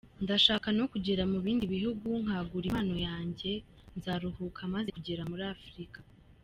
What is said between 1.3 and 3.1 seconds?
mu bindi bihugu nkagura impano